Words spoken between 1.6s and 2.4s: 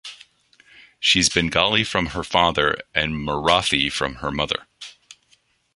from her